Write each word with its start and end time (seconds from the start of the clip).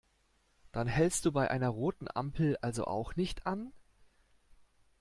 Dann 0.71 0.87
hältst 0.87 1.25
du 1.25 1.31
bei 1.31 1.51
einer 1.51 1.69
roten 1.69 2.07
Ampel 2.11 2.57
also 2.59 2.85
auch 2.85 3.15
nicht 3.15 3.45
an? 3.45 3.71